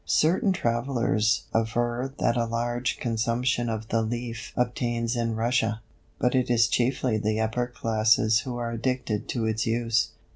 Certain 0.03 0.51
travellers 0.51 1.43
aver 1.53 2.11
that 2.17 2.35
a 2.35 2.45
large 2.47 2.97
consumption 2.97 3.69
of 3.69 3.89
the 3.89 4.01
leaf 4.01 4.51
obtains 4.57 5.15
in 5.15 5.35
Russia; 5.35 5.79
but 6.17 6.33
it 6.33 6.49
is 6.49 6.67
chiefly 6.67 7.19
the 7.19 7.39
upper 7.39 7.67
classes 7.67 8.39
who 8.39 8.57
are 8.57 8.71
addicted 8.71 9.27
to 9.29 9.45
its 9.45 9.67
use. 9.67 10.07